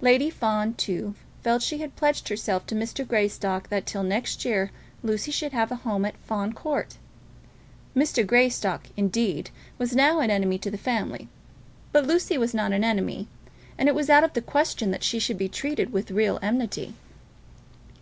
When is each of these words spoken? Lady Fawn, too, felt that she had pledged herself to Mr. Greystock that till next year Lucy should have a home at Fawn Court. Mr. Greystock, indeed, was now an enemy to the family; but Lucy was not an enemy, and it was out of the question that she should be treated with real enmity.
Lady 0.00 0.30
Fawn, 0.30 0.72
too, 0.72 1.14
felt 1.42 1.60
that 1.60 1.66
she 1.66 1.76
had 1.76 1.96
pledged 1.96 2.30
herself 2.30 2.64
to 2.66 2.74
Mr. 2.74 3.06
Greystock 3.06 3.68
that 3.68 3.84
till 3.84 4.02
next 4.02 4.42
year 4.42 4.70
Lucy 5.02 5.30
should 5.30 5.52
have 5.52 5.70
a 5.70 5.74
home 5.76 6.06
at 6.06 6.16
Fawn 6.16 6.54
Court. 6.54 6.96
Mr. 7.94 8.26
Greystock, 8.26 8.86
indeed, 8.96 9.50
was 9.76 9.94
now 9.94 10.20
an 10.20 10.30
enemy 10.30 10.56
to 10.56 10.70
the 10.70 10.78
family; 10.78 11.28
but 11.92 12.06
Lucy 12.06 12.38
was 12.38 12.54
not 12.54 12.72
an 12.72 12.84
enemy, 12.84 13.28
and 13.76 13.86
it 13.86 13.94
was 13.94 14.08
out 14.08 14.24
of 14.24 14.32
the 14.32 14.40
question 14.40 14.92
that 14.92 15.04
she 15.04 15.18
should 15.18 15.36
be 15.36 15.46
treated 15.46 15.92
with 15.92 16.10
real 16.10 16.38
enmity. 16.40 16.94